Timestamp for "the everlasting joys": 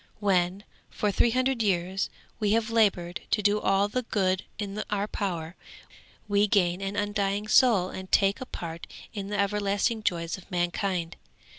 9.27-10.39